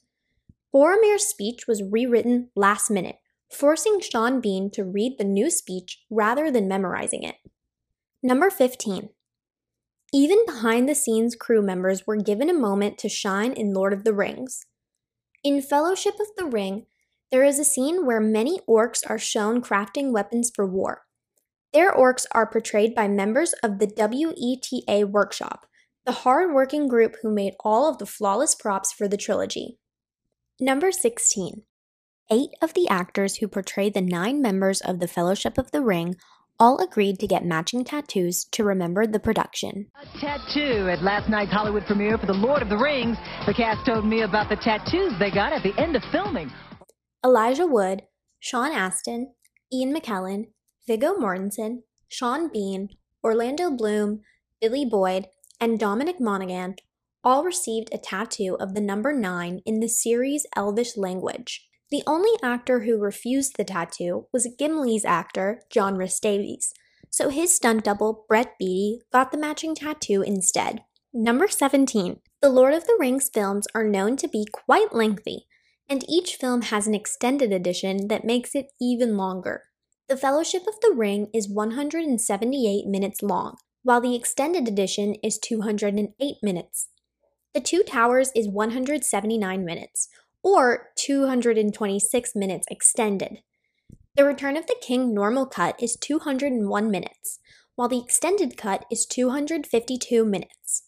Boromir's 0.72 1.26
speech 1.26 1.66
was 1.66 1.82
rewritten 1.82 2.50
last 2.54 2.88
minute, 2.88 3.16
forcing 3.52 4.00
Sean 4.00 4.40
Bean 4.40 4.70
to 4.72 4.84
read 4.84 5.16
the 5.18 5.24
new 5.24 5.50
speech 5.50 6.04
rather 6.10 6.50
than 6.50 6.68
memorizing 6.68 7.22
it. 7.22 7.36
Number 8.22 8.50
15. 8.50 9.10
Even 10.14 10.44
behind 10.46 10.88
the 10.88 10.94
scenes 10.94 11.34
crew 11.34 11.62
members 11.62 12.06
were 12.06 12.16
given 12.16 12.50
a 12.50 12.54
moment 12.54 12.98
to 12.98 13.08
shine 13.08 13.52
in 13.52 13.72
Lord 13.72 13.92
of 13.92 14.04
the 14.04 14.12
Rings. 14.12 14.66
In 15.42 15.62
Fellowship 15.62 16.14
of 16.20 16.28
the 16.36 16.44
Ring, 16.44 16.86
there 17.30 17.42
is 17.42 17.58
a 17.58 17.64
scene 17.64 18.04
where 18.04 18.20
many 18.20 18.60
orcs 18.68 19.08
are 19.08 19.18
shown 19.18 19.62
crafting 19.62 20.12
weapons 20.12 20.50
for 20.54 20.66
war. 20.66 21.02
Their 21.72 21.90
orcs 21.90 22.26
are 22.32 22.46
portrayed 22.46 22.94
by 22.94 23.08
members 23.08 23.54
of 23.62 23.78
the 23.78 23.86
WETA 23.86 25.08
Workshop, 25.08 25.66
the 26.04 26.12
hard 26.12 26.52
working 26.52 26.88
group 26.88 27.16
who 27.22 27.32
made 27.32 27.54
all 27.60 27.88
of 27.88 27.96
the 27.96 28.06
flawless 28.06 28.54
props 28.54 28.92
for 28.92 29.08
the 29.08 29.16
trilogy. 29.16 29.78
Number 30.60 30.92
16. 30.92 31.62
Eight 32.32 32.54
of 32.62 32.72
the 32.72 32.88
actors 32.88 33.36
who 33.36 33.46
portray 33.46 33.90
the 33.90 34.00
nine 34.00 34.40
members 34.40 34.80
of 34.80 35.00
the 35.00 35.06
Fellowship 35.06 35.58
of 35.58 35.70
the 35.70 35.82
Ring 35.82 36.16
all 36.58 36.82
agreed 36.82 37.18
to 37.18 37.26
get 37.26 37.44
matching 37.44 37.84
tattoos 37.84 38.46
to 38.52 38.64
remember 38.64 39.06
the 39.06 39.20
production. 39.20 39.88
A 40.00 40.18
tattoo 40.18 40.88
at 40.88 41.02
last 41.02 41.28
night's 41.28 41.52
Hollywood 41.52 41.84
premiere 41.84 42.16
for 42.16 42.24
The 42.24 42.32
Lord 42.32 42.62
of 42.62 42.70
the 42.70 42.78
Rings. 42.78 43.18
The 43.44 43.52
cast 43.52 43.84
told 43.84 44.06
me 44.06 44.22
about 44.22 44.48
the 44.48 44.56
tattoos 44.56 45.12
they 45.18 45.30
got 45.30 45.52
at 45.52 45.62
the 45.62 45.78
end 45.78 45.94
of 45.94 46.02
filming. 46.10 46.50
Elijah 47.22 47.66
Wood, 47.66 48.04
Sean 48.40 48.72
Astin, 48.72 49.34
Ian 49.70 49.94
McKellen, 49.94 50.46
Viggo 50.86 51.12
Mortensen, 51.12 51.82
Sean 52.08 52.50
Bean, 52.50 52.88
Orlando 53.22 53.70
Bloom, 53.70 54.22
Billy 54.58 54.86
Boyd, 54.86 55.26
and 55.60 55.78
Dominic 55.78 56.18
Monaghan 56.18 56.76
all 57.22 57.44
received 57.44 57.90
a 57.92 57.98
tattoo 57.98 58.56
of 58.58 58.72
the 58.72 58.80
number 58.80 59.12
9 59.12 59.60
in 59.66 59.80
the 59.80 59.88
series 59.88 60.46
Elvish 60.56 60.96
language. 60.96 61.68
The 61.92 62.02
only 62.06 62.30
actor 62.42 62.80
who 62.80 62.96
refused 62.96 63.58
the 63.58 63.64
tattoo 63.64 64.26
was 64.32 64.48
Gimli's 64.58 65.04
actor, 65.04 65.60
John 65.68 65.98
Rhys-Davies, 65.98 66.72
so 67.10 67.28
his 67.28 67.54
stunt 67.54 67.84
double, 67.84 68.24
Brett 68.26 68.54
Beattie, 68.58 69.02
got 69.12 69.30
the 69.30 69.36
matching 69.36 69.74
tattoo 69.74 70.22
instead. 70.22 70.84
Number 71.12 71.46
17. 71.48 72.20
The 72.40 72.48
Lord 72.48 72.72
of 72.72 72.86
the 72.86 72.96
Rings 72.98 73.28
films 73.28 73.66
are 73.74 73.84
known 73.84 74.16
to 74.16 74.26
be 74.26 74.46
quite 74.50 74.94
lengthy, 74.94 75.44
and 75.86 76.02
each 76.08 76.36
film 76.36 76.62
has 76.62 76.86
an 76.86 76.94
extended 76.94 77.52
edition 77.52 78.08
that 78.08 78.24
makes 78.24 78.54
it 78.54 78.72
even 78.80 79.18
longer. 79.18 79.64
The 80.08 80.16
Fellowship 80.16 80.62
of 80.66 80.80
the 80.80 80.94
Ring 80.96 81.28
is 81.34 81.46
178 81.46 82.86
minutes 82.86 83.20
long, 83.20 83.58
while 83.82 84.00
the 84.00 84.16
extended 84.16 84.66
edition 84.66 85.16
is 85.22 85.38
208 85.38 86.36
minutes. 86.42 86.88
The 87.52 87.60
Two 87.60 87.82
Towers 87.82 88.32
is 88.34 88.48
179 88.48 89.62
minutes, 89.62 90.08
or 90.42 90.90
226 90.96 92.34
minutes 92.34 92.66
extended. 92.70 93.38
The 94.16 94.24
Return 94.24 94.56
of 94.56 94.66
the 94.66 94.76
King 94.80 95.14
normal 95.14 95.46
cut 95.46 95.82
is 95.82 95.96
201 95.96 96.90
minutes, 96.90 97.38
while 97.76 97.88
the 97.88 98.00
extended 98.00 98.56
cut 98.56 98.84
is 98.90 99.06
252 99.06 100.24
minutes. 100.24 100.84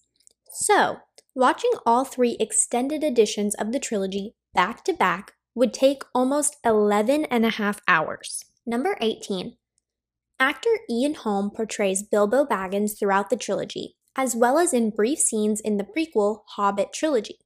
So, 0.52 0.98
watching 1.34 1.72
all 1.86 2.04
three 2.04 2.36
extended 2.38 3.02
editions 3.02 3.54
of 3.54 3.72
the 3.72 3.80
trilogy 3.80 4.34
back 4.54 4.84
to 4.84 4.92
back 4.92 5.32
would 5.54 5.72
take 5.72 6.02
almost 6.14 6.56
11 6.64 7.24
and 7.26 7.46
a 7.46 7.50
half 7.50 7.80
hours. 7.88 8.44
Number 8.66 8.96
18. 9.00 9.56
Actor 10.40 10.70
Ian 10.90 11.14
Holm 11.14 11.50
portrays 11.50 12.02
Bilbo 12.02 12.44
Baggins 12.44 12.98
throughout 12.98 13.30
the 13.30 13.36
trilogy, 13.36 13.96
as 14.16 14.34
well 14.34 14.58
as 14.58 14.74
in 14.74 14.90
brief 14.90 15.18
scenes 15.18 15.60
in 15.60 15.76
the 15.76 15.84
prequel 15.84 16.40
Hobbit 16.56 16.92
trilogy. 16.92 17.38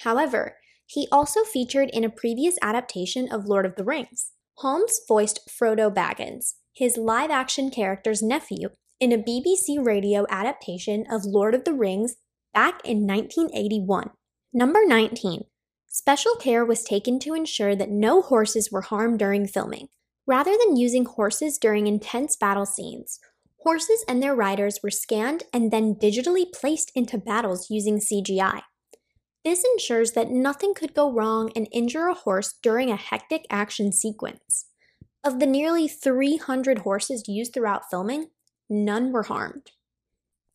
However, 0.00 0.56
he 0.86 1.08
also 1.10 1.42
featured 1.44 1.90
in 1.90 2.04
a 2.04 2.10
previous 2.10 2.56
adaptation 2.62 3.30
of 3.30 3.46
Lord 3.46 3.66
of 3.66 3.76
the 3.76 3.84
Rings. 3.84 4.32
Holmes 4.58 5.00
voiced 5.08 5.48
Frodo 5.48 5.92
Baggins, 5.92 6.54
his 6.72 6.96
live 6.96 7.30
action 7.30 7.70
character's 7.70 8.22
nephew, 8.22 8.68
in 9.00 9.12
a 9.12 9.18
BBC 9.18 9.84
radio 9.84 10.24
adaptation 10.30 11.04
of 11.10 11.24
Lord 11.24 11.54
of 11.54 11.64
the 11.64 11.74
Rings 11.74 12.16
back 12.52 12.80
in 12.84 13.06
1981. 13.06 14.10
Number 14.52 14.80
19. 14.86 15.44
Special 15.88 16.36
care 16.36 16.64
was 16.64 16.82
taken 16.82 17.18
to 17.20 17.34
ensure 17.34 17.74
that 17.74 17.90
no 17.90 18.22
horses 18.22 18.70
were 18.70 18.82
harmed 18.82 19.18
during 19.18 19.46
filming. 19.46 19.88
Rather 20.26 20.52
than 20.56 20.76
using 20.76 21.04
horses 21.04 21.58
during 21.58 21.86
intense 21.86 22.36
battle 22.36 22.66
scenes, 22.66 23.18
horses 23.58 24.04
and 24.08 24.22
their 24.22 24.34
riders 24.34 24.80
were 24.82 24.90
scanned 24.90 25.42
and 25.52 25.70
then 25.70 25.94
digitally 25.94 26.46
placed 26.52 26.90
into 26.94 27.18
battles 27.18 27.70
using 27.70 27.98
CGI. 27.98 28.62
This 29.44 29.62
ensures 29.62 30.12
that 30.12 30.30
nothing 30.30 30.72
could 30.72 30.94
go 30.94 31.12
wrong 31.12 31.52
and 31.54 31.68
injure 31.70 32.06
a 32.06 32.14
horse 32.14 32.54
during 32.62 32.90
a 32.90 32.96
hectic 32.96 33.44
action 33.50 33.92
sequence. 33.92 34.70
Of 35.22 35.38
the 35.38 35.46
nearly 35.46 35.86
300 35.86 36.78
horses 36.78 37.28
used 37.28 37.52
throughout 37.52 37.90
filming, 37.90 38.28
none 38.70 39.12
were 39.12 39.24
harmed. 39.24 39.72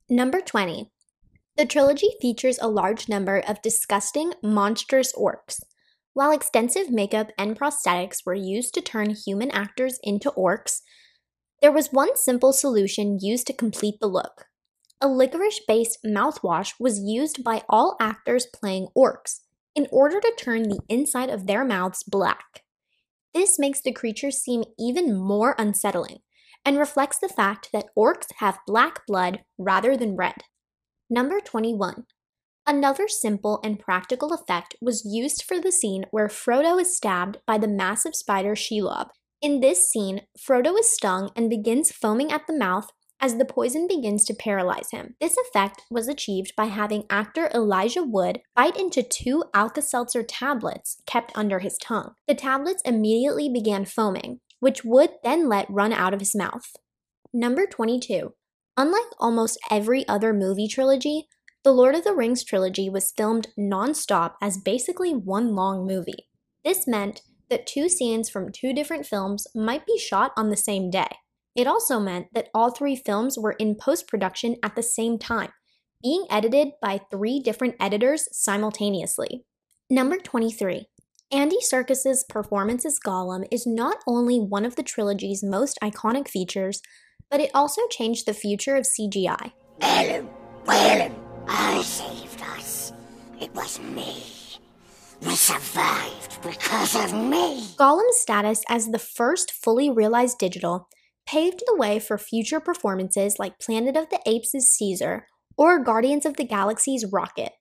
Number 0.09 0.41
20. 0.41 0.91
The 1.55 1.65
trilogy 1.67 2.09
features 2.19 2.57
a 2.59 2.67
large 2.67 3.07
number 3.07 3.43
of 3.47 3.61
disgusting, 3.61 4.33
monstrous 4.41 5.13
orcs. 5.13 5.61
While 6.13 6.31
extensive 6.31 6.89
makeup 6.89 7.31
and 7.37 7.57
prosthetics 7.57 8.25
were 8.25 8.33
used 8.33 8.73
to 8.73 8.81
turn 8.81 9.11
human 9.11 9.51
actors 9.51 9.99
into 10.03 10.31
orcs, 10.31 10.81
there 11.61 11.71
was 11.71 11.93
one 11.93 12.17
simple 12.17 12.53
solution 12.53 13.19
used 13.21 13.45
to 13.47 13.53
complete 13.53 13.99
the 13.99 14.07
look 14.07 14.48
a 15.01 15.07
licorice 15.07 15.61
based 15.67 15.99
mouthwash 16.05 16.73
was 16.79 16.99
used 16.99 17.43
by 17.43 17.63
all 17.69 17.95
actors 17.99 18.47
playing 18.53 18.87
orcs 18.97 19.39
in 19.75 19.87
order 19.91 20.19
to 20.19 20.33
turn 20.37 20.63
the 20.63 20.79
inside 20.89 21.29
of 21.29 21.47
their 21.47 21.63
mouths 21.63 22.03
black. 22.03 22.63
This 23.33 23.57
makes 23.57 23.81
the 23.81 23.93
creatures 23.93 24.41
seem 24.41 24.63
even 24.77 25.15
more 25.15 25.55
unsettling 25.57 26.19
and 26.65 26.77
reflects 26.77 27.19
the 27.19 27.29
fact 27.29 27.69
that 27.71 27.85
orcs 27.97 28.27
have 28.37 28.59
black 28.67 29.05
blood 29.07 29.41
rather 29.57 29.95
than 29.95 30.17
red. 30.17 30.43
Number 31.09 31.39
21. 31.39 32.05
Another 32.67 33.07
simple 33.07 33.59
and 33.63 33.79
practical 33.79 34.33
effect 34.33 34.75
was 34.81 35.05
used 35.05 35.43
for 35.43 35.59
the 35.59 35.71
scene 35.71 36.05
where 36.11 36.27
Frodo 36.27 36.79
is 36.79 36.95
stabbed 36.95 37.37
by 37.47 37.57
the 37.57 37.67
massive 37.67 38.15
spider 38.15 38.53
Shelob. 38.53 39.09
In 39.41 39.61
this 39.61 39.89
scene, 39.89 40.21
Frodo 40.37 40.77
is 40.77 40.91
stung 40.91 41.31
and 41.35 41.49
begins 41.49 41.91
foaming 41.91 42.31
at 42.31 42.45
the 42.45 42.57
mouth 42.57 42.91
as 43.21 43.37
the 43.37 43.45
poison 43.45 43.87
begins 43.87 44.25
to 44.25 44.33
paralyze 44.33 44.91
him. 44.91 45.15
This 45.19 45.37
effect 45.37 45.83
was 45.89 46.07
achieved 46.07 46.55
by 46.55 46.65
having 46.65 47.05
actor 47.09 47.49
Elijah 47.53 48.03
Wood 48.03 48.41
bite 48.55 48.77
into 48.77 49.03
two 49.03 49.43
Alka 49.53 49.81
Seltzer 49.81 50.23
tablets 50.23 51.01
kept 51.05 51.31
under 51.35 51.59
his 51.59 51.77
tongue. 51.77 52.13
The 52.27 52.35
tablets 52.35 52.81
immediately 52.85 53.49
began 53.49 53.85
foaming, 53.85 54.39
which 54.59 54.83
Wood 54.83 55.11
then 55.23 55.49
let 55.49 55.69
run 55.69 55.93
out 55.93 56.13
of 56.13 56.19
his 56.19 56.35
mouth. 56.35 56.75
Number 57.33 57.65
22. 57.65 58.33
Unlike 58.77 59.09
almost 59.19 59.59
every 59.69 60.07
other 60.07 60.33
movie 60.33 60.67
trilogy, 60.67 61.27
the 61.63 61.73
Lord 61.73 61.95
of 61.95 62.05
the 62.05 62.13
Rings 62.13 62.43
trilogy 62.43 62.89
was 62.89 63.11
filmed 63.15 63.47
non 63.57 63.93
stop 63.93 64.37
as 64.41 64.57
basically 64.57 65.13
one 65.13 65.53
long 65.53 65.85
movie. 65.85 66.27
This 66.63 66.87
meant 66.87 67.21
that 67.49 67.67
two 67.67 67.89
scenes 67.89 68.29
from 68.29 68.51
two 68.51 68.73
different 68.73 69.05
films 69.05 69.47
might 69.53 69.85
be 69.85 69.97
shot 69.97 70.31
on 70.37 70.49
the 70.49 70.57
same 70.57 70.89
day. 70.89 71.09
It 71.59 71.67
also 71.67 71.99
meant 71.99 72.33
that 72.33 72.47
all 72.53 72.71
three 72.71 72.95
films 72.95 73.37
were 73.37 73.51
in 73.51 73.75
post 73.75 74.07
production 74.07 74.55
at 74.63 74.77
the 74.77 74.81
same 74.81 75.19
time, 75.19 75.49
being 76.01 76.25
edited 76.29 76.69
by 76.81 77.01
three 77.11 77.41
different 77.41 77.75
editors 77.81 78.29
simultaneously. 78.31 79.43
Number 79.89 80.15
23. 80.15 80.87
Andy 81.33 81.57
Serkis's 81.59 82.23
performance 82.23 82.85
as 82.85 82.97
Gollum 83.05 83.45
is 83.51 83.67
not 83.67 83.97
only 84.07 84.39
one 84.39 84.63
of 84.63 84.77
the 84.77 84.83
trilogy's 84.83 85.43
most 85.43 85.77
iconic 85.83 86.29
features, 86.29 86.81
but 87.29 87.41
it 87.41 87.51
also 87.53 87.81
changed 87.89 88.25
the 88.25 88.33
future 88.33 88.77
of 88.77 88.85
CGI. 88.85 89.51
Ellen, 89.81 90.29
Ellen, 90.65 91.13
I 91.45 91.81
saved 91.81 92.41
us. 92.55 92.93
It 93.41 93.53
was 93.53 93.81
me. 93.81 94.23
We 95.23 95.35
survived 95.35 96.41
because 96.41 96.95
of 96.95 97.13
me. 97.13 97.65
Gollum's 97.77 98.17
status 98.17 98.63
as 98.69 98.91
the 98.91 98.97
first 98.97 99.51
fully 99.51 99.89
realized 99.89 100.37
digital 100.37 100.87
paved 101.29 101.61
the 101.67 101.75
way 101.75 101.99
for 101.99 102.17
future 102.17 102.59
performances 102.59 103.37
like 103.37 103.59
Planet 103.59 103.95
of 103.95 104.09
the 104.09 104.19
Apes' 104.25 104.73
Caesar 104.77 105.27
or 105.55 105.77
Guardians 105.77 106.25
of 106.25 106.37
the 106.37 106.43
Galaxy's 106.43 107.05
Rocket. 107.05 107.51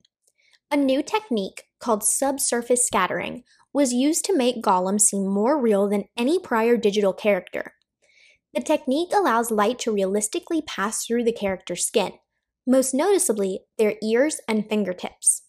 A 0.70 0.76
new 0.76 1.02
technique 1.02 1.64
called 1.78 2.02
subsurface 2.02 2.86
scattering 2.86 3.44
was 3.74 3.92
used 3.92 4.24
to 4.24 4.36
make 4.36 4.62
Gollum 4.62 4.98
seem 4.98 5.26
more 5.26 5.60
real 5.60 5.86
than 5.86 6.08
any 6.16 6.38
prior 6.38 6.78
digital 6.78 7.12
character. 7.12 7.74
The 8.54 8.62
technique 8.62 9.10
allows 9.14 9.50
light 9.50 9.78
to 9.80 9.92
realistically 9.92 10.62
pass 10.62 11.04
through 11.04 11.24
the 11.24 11.32
character's 11.32 11.84
skin, 11.84 12.12
most 12.66 12.94
noticeably 12.94 13.60
their 13.76 13.96
ears 14.02 14.40
and 14.48 14.66
fingertips. 14.66 15.42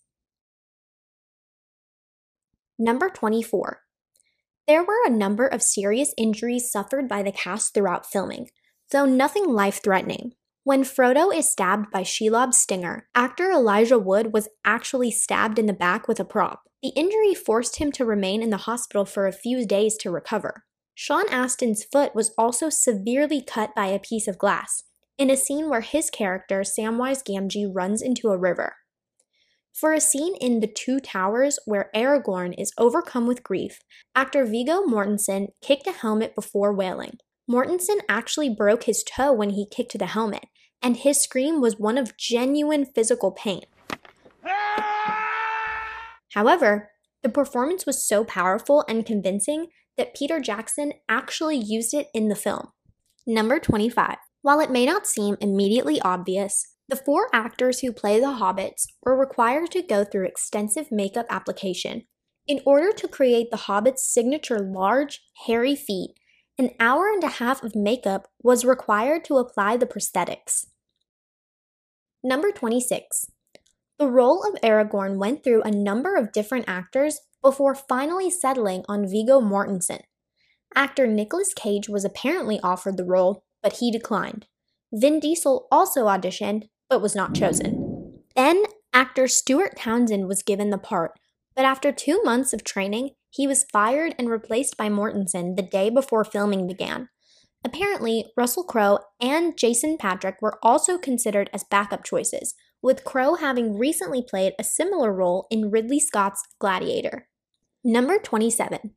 Number 2.78 3.10
24. 3.10 3.80
There 4.70 4.84
were 4.84 5.04
a 5.04 5.10
number 5.10 5.48
of 5.48 5.64
serious 5.64 6.14
injuries 6.16 6.72
suffered 6.72 7.10
by 7.10 7.24
the 7.24 7.32
cast 7.32 7.74
throughout 7.74 8.06
filming, 8.06 8.52
though 8.92 9.06
nothing 9.06 9.48
life 9.48 9.82
threatening. 9.84 10.34
When 10.64 10.84
Frodo 10.84 11.36
is 11.36 11.52
stabbed 11.52 11.90
by 11.90 12.04
Shelob's 12.04 12.60
stinger, 12.60 13.08
actor 13.16 13.50
Elijah 13.50 13.98
Wood 13.98 14.32
was 14.32 14.48
actually 14.64 15.10
stabbed 15.10 15.58
in 15.58 15.66
the 15.66 15.74
back 15.74 16.08
with 16.08 16.20
a 16.20 16.24
prop. 16.24 16.70
The 16.84 16.90
injury 16.90 17.34
forced 17.34 17.78
him 17.78 17.92
to 17.94 18.06
remain 18.06 18.44
in 18.44 18.52
the 18.52 18.58
hospital 18.58 19.06
for 19.06 19.26
a 19.26 19.34
few 19.34 19.66
days 19.66 19.98
to 20.02 20.12
recover. 20.12 20.66
Sean 20.94 21.28
Astin's 21.30 21.84
foot 21.84 22.14
was 22.14 22.32
also 22.38 22.70
severely 22.70 23.42
cut 23.42 23.74
by 23.76 23.88
a 23.88 23.98
piece 23.98 24.28
of 24.28 24.38
glass, 24.38 24.84
in 25.18 25.32
a 25.32 25.36
scene 25.36 25.72
where 25.72 25.82
his 25.82 26.12
character, 26.12 26.62
Samwise 26.62 27.24
Gamgee, 27.24 27.72
runs 27.74 28.04
into 28.04 28.30
a 28.30 28.38
river. 28.38 28.76
For 29.74 29.94
a 29.94 30.02
scene 30.02 30.36
in 30.42 30.60
The 30.60 30.68
Two 30.68 31.00
Towers 31.00 31.60
where 31.66 31.90
Aragorn 31.96 32.54
is 32.58 32.74
overcome 32.78 33.28
with 33.28 33.44
grief, 33.44 33.80
actor 34.16 34.46
Viggo 34.46 34.84
Mortensen 34.84 35.48
kicked 35.62 35.88
a 35.88 35.92
helmet 35.92 36.36
before 36.36 36.74
wailing. 36.74 37.18
Mortensen 37.50 38.00
actually 38.10 38.50
broke 38.50 38.84
his 38.84 39.04
toe 39.04 39.32
when 39.32 39.52
he 39.52 39.66
kicked 39.66 39.98
the 39.98 40.06
helmet, 40.08 40.46
and 40.82 40.98
his 40.98 41.22
scream 41.22 41.62
was 41.62 41.80
one 41.80 41.98
of 41.98 42.18
genuine 42.18 42.86
physical 42.86 43.32
pain. 43.32 43.64
However, 46.34 46.92
the 47.24 47.30
performance 47.30 47.86
was 47.86 48.06
so 48.06 48.24
powerful 48.24 48.86
and 48.88 49.06
convincing 49.06 49.68
that 49.98 50.16
Peter 50.16 50.40
Jackson 50.40 50.94
actually 51.10 51.58
used 51.58 51.94
it 51.94 52.08
in 52.14 52.30
the 52.30 52.36
film. 52.36 52.70
Number 53.26 53.60
25. 53.60 54.18
While 54.42 54.60
it 54.60 54.72
may 54.72 54.86
not 54.86 55.06
seem 55.06 55.36
immediately 55.42 56.00
obvious, 56.02 56.76
the 56.90 56.96
four 56.96 57.30
actors 57.32 57.82
who 57.82 57.94
play 57.94 58.20
the 58.20 58.38
hobbits 58.40 58.88
were 59.04 59.16
required 59.16 59.70
to 59.70 59.84
go 59.84 60.04
through 60.04 60.26
extensive 60.26 60.92
makeup 60.92 61.28
application. 61.30 62.04
In 62.48 62.62
order 62.66 62.92
to 62.92 63.08
create 63.08 63.52
the 63.52 63.58
hobbits' 63.58 64.00
signature 64.00 64.58
large, 64.58 65.22
hairy 65.46 65.76
feet, 65.76 66.16
an 66.58 66.72
hour 66.80 67.08
and 67.08 67.24
a 67.24 67.28
half 67.28 67.62
of 67.62 67.76
makeup 67.76 68.28
was 68.42 68.66
required 68.66 69.24
to 69.26 69.38
apply 69.38 69.78
the 69.78 69.86
prosthetics. 69.86 70.66
Number 72.24 72.52
26. 72.52 73.28
The 74.00 74.08
role 74.08 74.44
of 74.44 74.60
Aragorn 74.62 75.18
went 75.18 75.44
through 75.44 75.62
a 75.62 75.72
number 75.72 76.16
of 76.16 76.32
different 76.32 76.66
actors 76.68 77.20
before 77.44 77.76
finally 77.76 78.32
settling 78.32 78.84
on 78.90 79.08
Viggo 79.08 79.40
Mortensen. 79.40 80.02
Actor 80.76 81.06
Nicolas 81.06 81.54
Cage 81.54 81.88
was 81.88 82.04
apparently 82.04 82.60
offered 82.64 82.98
the 82.98 83.06
role, 83.06 83.44
but 83.62 83.74
he 83.74 83.92
declined. 83.92 84.48
Vin 84.92 85.20
Diesel 85.20 85.68
also 85.72 86.06
auditioned, 86.06 86.64
but 86.90 87.02
was 87.02 87.16
not 87.16 87.36
chosen. 87.36 88.22
Then, 88.36 88.64
actor 88.94 89.28
Stuart 89.28 89.78
Townsend 89.78 90.28
was 90.28 90.44
given 90.44 90.70
the 90.70 90.78
part, 90.78 91.20
but 91.56 91.66
after 91.66 91.92
two 91.92 92.22
months 92.24 92.54
of 92.54 92.64
training, 92.64 93.12
he 93.30 93.46
was 93.48 93.66
fired 93.72 94.16
and 94.18 94.30
replaced 94.30 94.78
by 94.78 94.90
Mortensen 94.90 95.56
the 95.56 95.62
day 95.62 95.90
before 95.90 96.24
filming 96.24 96.68
began. 96.68 97.10
Apparently, 97.64 98.26
Russell 98.38 98.64
Crowe 98.64 99.00
and 99.20 99.58
Jason 99.58 99.98
Patric 99.98 100.38
were 100.42 100.58
also 100.64 100.98
considered 100.98 101.50
as 101.54 101.66
backup 101.70 102.04
choices, 102.04 102.56
with 102.82 103.04
Crowe 103.04 103.36
having 103.36 103.78
recently 103.78 104.22
played 104.22 104.54
a 104.58 104.64
similar 104.64 105.14
role 105.14 105.48
in 105.52 105.70
Ridley 105.70 106.00
Scott's 106.00 106.42
Gladiator. 106.60 107.28
Number 107.84 108.18
27. 108.18 108.96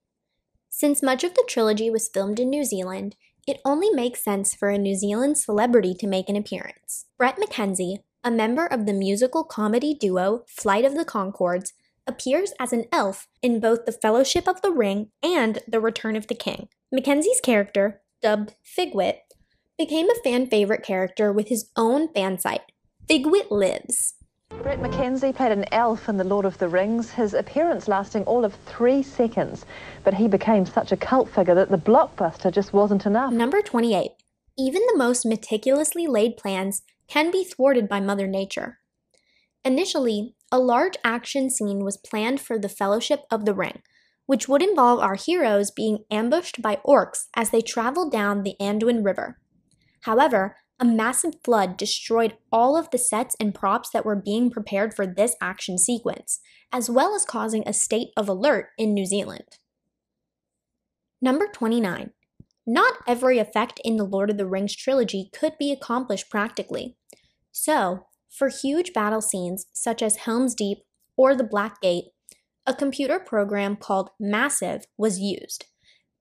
Since 0.70 1.02
much 1.02 1.24
of 1.24 1.34
the 1.34 1.44
trilogy 1.48 1.90
was 1.90 2.08
filmed 2.08 2.38
in 2.38 2.48
New 2.48 2.64
Zealand, 2.64 3.16
it 3.46 3.60
only 3.64 3.90
makes 3.90 4.22
sense 4.22 4.54
for 4.54 4.68
a 4.68 4.78
New 4.78 4.94
Zealand 4.94 5.38
celebrity 5.38 5.94
to 5.94 6.06
make 6.06 6.28
an 6.28 6.36
appearance. 6.36 7.06
Bret 7.18 7.36
McKenzie, 7.36 7.98
a 8.24 8.30
member 8.30 8.66
of 8.66 8.86
the 8.86 8.92
musical 8.92 9.44
comedy 9.44 9.94
duo 9.94 10.44
Flight 10.48 10.84
of 10.84 10.94
the 10.94 11.04
Conchords, 11.04 11.72
appears 12.06 12.52
as 12.58 12.72
an 12.72 12.84
elf 12.92 13.28
in 13.42 13.60
both 13.60 13.84
The 13.84 13.92
Fellowship 13.92 14.48
of 14.48 14.62
the 14.62 14.70
Ring 14.70 15.10
and 15.22 15.60
The 15.66 15.80
Return 15.80 16.16
of 16.16 16.26
the 16.26 16.34
King. 16.34 16.68
McKenzie's 16.94 17.40
character, 17.40 18.02
dubbed 18.20 18.54
Figwit, 18.64 19.18
became 19.78 20.08
a 20.10 20.22
fan 20.22 20.46
favorite 20.46 20.82
character 20.82 21.32
with 21.32 21.48
his 21.48 21.70
own 21.76 22.12
fan 22.12 22.38
site, 22.38 22.72
Figwit 23.08 23.50
Lives. 23.50 24.14
Bret 24.60 24.80
McKenzie 24.80 25.34
played 25.34 25.52
an 25.52 25.64
elf 25.72 26.08
in 26.08 26.16
The 26.16 26.24
Lord 26.24 26.44
of 26.44 26.58
the 26.58 26.68
Rings, 26.68 27.12
his 27.12 27.34
appearance 27.34 27.88
lasting 27.88 28.24
all 28.24 28.44
of 28.44 28.54
three 28.66 29.02
seconds. 29.02 29.64
But 30.04 30.14
he 30.14 30.28
became 30.28 30.66
such 30.66 30.92
a 30.92 30.96
cult 30.96 31.28
figure 31.30 31.54
that 31.54 31.70
the 31.70 31.78
blockbuster 31.78 32.52
just 32.52 32.72
wasn't 32.72 33.06
enough. 33.06 33.32
Number 33.32 33.62
28. 33.62 34.10
Even 34.58 34.82
the 34.86 34.98
most 34.98 35.24
meticulously 35.24 36.06
laid 36.06 36.36
plans 36.36 36.82
can 37.08 37.30
be 37.30 37.44
thwarted 37.44 37.88
by 37.88 38.00
Mother 38.00 38.26
Nature. 38.26 38.78
Initially, 39.64 40.34
a 40.50 40.58
large 40.58 40.96
action 41.04 41.48
scene 41.48 41.84
was 41.84 41.96
planned 41.96 42.40
for 42.40 42.58
the 42.58 42.68
Fellowship 42.68 43.20
of 43.30 43.44
the 43.44 43.54
Ring, 43.54 43.82
which 44.26 44.48
would 44.48 44.62
involve 44.62 45.00
our 45.00 45.14
heroes 45.14 45.70
being 45.70 46.04
ambushed 46.10 46.60
by 46.60 46.80
orcs 46.86 47.26
as 47.34 47.50
they 47.50 47.60
traveled 47.60 48.12
down 48.12 48.42
the 48.42 48.56
Anduin 48.60 49.04
River. 49.04 49.38
However, 50.02 50.56
a 50.82 50.84
massive 50.84 51.34
flood 51.44 51.76
destroyed 51.76 52.36
all 52.50 52.76
of 52.76 52.90
the 52.90 52.98
sets 52.98 53.36
and 53.38 53.54
props 53.54 53.90
that 53.90 54.04
were 54.04 54.16
being 54.16 54.50
prepared 54.50 54.92
for 54.92 55.06
this 55.06 55.36
action 55.40 55.78
sequence, 55.78 56.40
as 56.72 56.90
well 56.90 57.14
as 57.14 57.24
causing 57.24 57.62
a 57.64 57.72
state 57.72 58.08
of 58.16 58.28
alert 58.28 58.70
in 58.76 58.92
New 58.92 59.06
Zealand. 59.06 59.58
Number 61.20 61.46
29. 61.46 62.10
Not 62.66 62.94
every 63.06 63.38
effect 63.38 63.80
in 63.84 63.96
the 63.96 64.02
Lord 64.02 64.28
of 64.28 64.38
the 64.38 64.46
Rings 64.46 64.74
trilogy 64.74 65.30
could 65.32 65.52
be 65.56 65.70
accomplished 65.70 66.28
practically. 66.28 66.96
So, 67.52 68.06
for 68.28 68.48
huge 68.48 68.92
battle 68.92 69.20
scenes 69.20 69.66
such 69.72 70.02
as 70.02 70.16
Helm's 70.16 70.52
Deep 70.52 70.78
or 71.16 71.36
the 71.36 71.44
Black 71.44 71.80
Gate, 71.80 72.06
a 72.66 72.74
computer 72.74 73.20
program 73.20 73.76
called 73.76 74.10
Massive 74.18 74.86
was 74.98 75.20
used. 75.20 75.66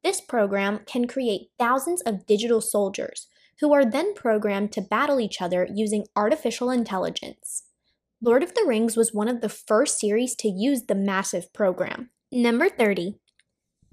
This 0.04 0.22
program 0.22 0.82
can 0.86 1.08
create 1.08 1.50
thousands 1.58 2.04
of 2.04 2.28
digital 2.28 2.62
soldiers 2.62 3.26
who 3.60 3.74
are 3.74 3.86
then 3.86 4.14
programmed 4.14 4.72
to 4.74 4.82
battle 4.82 5.20
each 5.20 5.42
other 5.42 5.68
using 5.74 6.06
artificial 6.16 6.70
intelligence. 6.70 7.64
Lord 8.22 8.44
of 8.44 8.54
the 8.54 8.66
Rings 8.68 8.96
was 8.96 9.14
one 9.14 9.28
of 9.28 9.42
the 9.42 9.50
first 9.50 10.00
series 10.00 10.36
to 10.36 10.48
use 10.48 10.84
the 10.84 10.96
massive 10.96 11.52
program. 11.54 12.12
Number 12.32 12.70
30. 12.70 13.16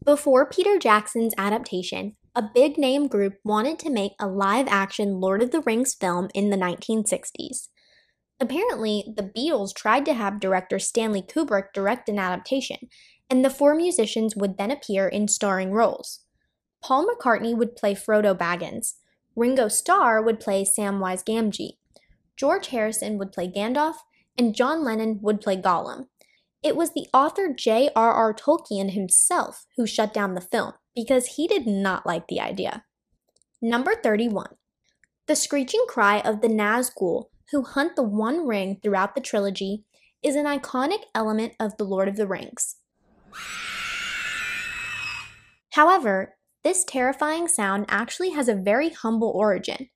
Before 0.05 0.47
Peter 0.47 0.79
Jackson's 0.79 1.35
adaptation, 1.37 2.17
a 2.35 2.51
big 2.55 2.79
name 2.79 3.09
group 3.09 3.35
wanted 3.43 3.79
to 3.81 3.91
make 3.91 4.13
a 4.21 4.29
live 4.29 4.69
action 4.69 5.21
Lord 5.21 5.43
of 5.43 5.51
the 5.51 5.61
Rings 5.63 5.95
film 5.95 6.29
in 6.35 6.51
the 6.51 6.57
1960s. 6.57 7.69
Apparently, 8.41 9.13
the 9.17 9.25
Beatles 9.25 9.75
tried 9.75 10.05
to 10.05 10.15
have 10.15 10.39
director 10.39 10.79
Stanley 10.79 11.23
Kubrick 11.23 11.73
direct 11.75 12.09
an 12.09 12.19
adaptation, 12.19 12.89
and 13.29 13.45
the 13.45 13.51
four 13.51 13.75
musicians 13.75 14.37
would 14.37 14.57
then 14.57 14.71
appear 14.71 15.09
in 15.09 15.27
starring 15.27 15.73
roles. 15.73 16.21
Paul 16.83 17.09
McCartney 17.09 17.57
would 17.57 17.75
play 17.75 17.95
Frodo 17.95 18.37
Baggins, 18.39 18.95
Ringo 19.39 19.69
Starr 19.69 20.21
would 20.21 20.41
play 20.41 20.65
Samwise 20.65 21.23
Gamgee, 21.25 21.79
George 22.37 22.69
Harrison 22.69 23.19
would 23.19 23.31
play 23.31 23.47
Gandalf, 23.49 23.95
and 24.37 24.53
John 24.53 24.83
Lennon 24.83 25.21
would 25.23 25.41
play 25.41 25.57
Gollum. 25.57 26.07
It 26.61 26.75
was 26.75 26.93
the 26.93 27.07
author 27.15 27.55
J.R.R. 27.57 28.35
Tolkien 28.35 28.91
himself 28.91 29.65
who 29.77 29.87
shut 29.87 30.13
down 30.13 30.35
the 30.35 30.41
film 30.41 30.73
because 30.93 31.37
he 31.37 31.47
did 31.47 31.69
not 31.69 32.05
like 32.05 32.27
the 32.27 32.41
idea. 32.41 32.85
Number 33.63 33.95
31. 33.95 34.57
The 35.29 35.37
screeching 35.37 35.85
cry 35.89 36.19
of 36.19 36.41
the 36.41 36.49
Nazgul, 36.49 37.27
who 37.53 37.63
hunt 37.63 37.95
the 37.95 38.03
One 38.03 38.45
Ring 38.45 38.81
throughout 38.83 39.15
the 39.15 39.21
trilogy, 39.21 39.85
is 40.21 40.35
an 40.35 40.47
iconic 40.47 41.03
element 41.15 41.53
of 41.61 41.77
The 41.77 41.85
Lord 41.85 42.09
of 42.09 42.17
the 42.17 42.27
Rings. 42.27 42.75
However, 45.75 46.38
this 46.65 46.85
terrifying 46.85 47.49
sound 47.49 47.87
actually 47.89 48.31
has 48.31 48.49
a 48.49 48.55
very 48.55 48.91
humble 48.91 49.33
origin. 49.35 49.89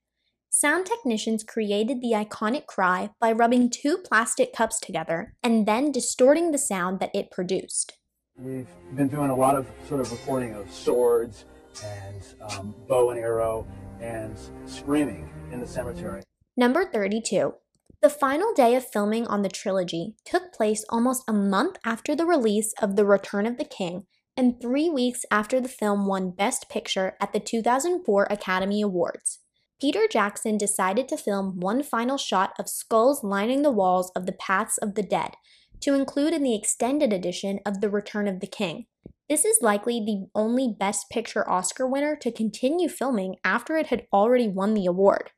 Sound 0.48 0.86
technicians 0.86 1.42
created 1.42 2.00
the 2.00 2.12
iconic 2.12 2.66
cry 2.66 3.10
by 3.20 3.32
rubbing 3.32 3.68
two 3.68 3.98
plastic 3.98 4.52
cups 4.54 4.78
together 4.78 5.34
and 5.42 5.66
then 5.66 5.90
distorting 5.90 6.50
the 6.50 6.58
sound 6.58 7.00
that 7.00 7.10
it 7.14 7.30
produced. 7.30 7.94
We've 8.38 8.68
been 8.94 9.08
doing 9.08 9.30
a 9.30 9.36
lot 9.36 9.56
of 9.56 9.66
sort 9.88 10.00
of 10.00 10.12
recording 10.12 10.54
of 10.54 10.70
swords 10.72 11.46
and 11.84 12.22
um, 12.50 12.74
bow 12.86 13.10
and 13.10 13.18
arrow 13.18 13.66
and 14.00 14.38
screaming 14.66 15.30
in 15.50 15.60
the 15.60 15.66
cemetery. 15.66 16.22
Number 16.56 16.84
32. 16.84 17.54
The 18.02 18.10
final 18.10 18.52
day 18.54 18.74
of 18.74 18.86
filming 18.86 19.26
on 19.26 19.42
the 19.42 19.48
trilogy 19.48 20.16
took 20.24 20.52
place 20.52 20.84
almost 20.88 21.24
a 21.26 21.32
month 21.32 21.76
after 21.84 22.14
the 22.14 22.26
release 22.26 22.72
of 22.80 22.96
The 22.96 23.04
Return 23.04 23.46
of 23.46 23.58
the 23.58 23.64
King 23.64 24.06
and 24.42 24.60
three 24.60 24.90
weeks 24.90 25.24
after 25.30 25.60
the 25.60 25.68
film 25.68 26.04
won 26.04 26.32
Best 26.32 26.68
Picture 26.68 27.16
at 27.20 27.32
the 27.32 27.38
2004 27.38 28.26
Academy 28.28 28.82
Awards. 28.82 29.38
Peter 29.80 30.08
Jackson 30.10 30.58
decided 30.58 31.08
to 31.08 31.16
film 31.16 31.60
one 31.60 31.84
final 31.84 32.18
shot 32.18 32.52
of 32.58 32.68
skulls 32.68 33.22
lining 33.22 33.62
the 33.62 33.70
walls 33.70 34.10
of 34.16 34.26
the 34.26 34.32
Paths 34.32 34.78
of 34.78 34.96
the 34.96 35.02
Dead 35.04 35.36
to 35.78 35.94
include 35.94 36.34
in 36.34 36.42
the 36.42 36.56
extended 36.56 37.12
edition 37.12 37.60
of 37.64 37.80
The 37.80 37.88
Return 37.88 38.26
of 38.26 38.40
the 38.40 38.48
King. 38.48 38.86
This 39.28 39.44
is 39.44 39.62
likely 39.62 40.00
the 40.00 40.26
only 40.34 40.74
Best 40.76 41.08
Picture 41.08 41.48
Oscar 41.48 41.86
winner 41.86 42.16
to 42.16 42.32
continue 42.32 42.88
filming 42.88 43.36
after 43.44 43.76
it 43.76 43.86
had 43.86 44.08
already 44.12 44.48
won 44.48 44.74
the 44.74 44.86
award. 44.86 45.30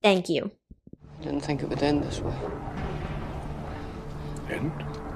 Thank 0.00 0.28
you. 0.28 0.52
I 1.18 1.24
didn't 1.24 1.40
think 1.40 1.64
it 1.64 1.68
would 1.68 1.82
end 1.82 2.04
this 2.04 2.20
way. 2.20 2.36
End? 4.48 5.07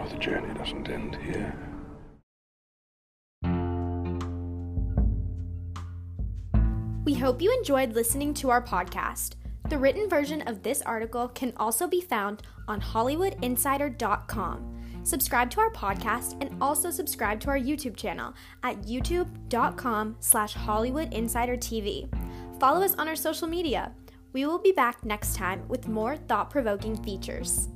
No, 0.00 0.08
the 0.08 0.18
journey 0.18 0.54
doesn't 0.54 0.88
end 0.88 1.16
here. 1.16 1.54
We 7.04 7.14
hope 7.14 7.42
you 7.42 7.52
enjoyed 7.52 7.92
listening 7.92 8.34
to 8.34 8.50
our 8.50 8.62
podcast. 8.62 9.34
The 9.68 9.78
written 9.78 10.08
version 10.08 10.42
of 10.42 10.62
this 10.62 10.80
article 10.82 11.28
can 11.28 11.52
also 11.56 11.86
be 11.86 12.00
found 12.00 12.42
on 12.66 12.80
HollywoodInsider.com. 12.80 14.76
Subscribe 15.02 15.50
to 15.50 15.60
our 15.60 15.70
podcast 15.70 16.36
and 16.40 16.56
also 16.62 16.90
subscribe 16.90 17.40
to 17.40 17.50
our 17.50 17.58
YouTube 17.58 17.96
channel 17.96 18.34
at 18.62 18.82
youtube.com 18.82 20.16
slash 20.20 20.54
HollywoodInsiderTV. 20.54 22.60
follow 22.60 22.82
us 22.82 22.94
on 22.94 23.08
our 23.08 23.16
social 23.16 23.48
media. 23.48 23.92
We 24.32 24.46
will 24.46 24.58
be 24.58 24.72
back 24.72 25.04
next 25.04 25.34
time 25.34 25.66
with 25.68 25.88
more 25.88 26.16
thought 26.16 26.50
provoking 26.50 27.02
features. 27.02 27.68